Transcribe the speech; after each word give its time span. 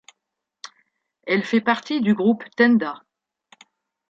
Elle 1.27 1.43
fait 1.45 1.61
partie 1.61 2.01
du 2.01 2.15
groupe 2.15 2.43
tenda. 2.57 3.03